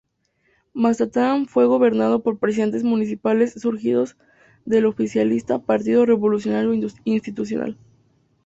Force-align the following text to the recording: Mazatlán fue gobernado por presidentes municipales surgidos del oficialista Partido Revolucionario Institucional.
Mazatlán 0.73 1.45
fue 1.45 1.67
gobernado 1.67 2.23
por 2.23 2.39
presidentes 2.39 2.83
municipales 2.83 3.53
surgidos 3.53 4.17
del 4.65 4.87
oficialista 4.87 5.59
Partido 5.59 6.07
Revolucionario 6.07 6.73
Institucional. 7.05 7.77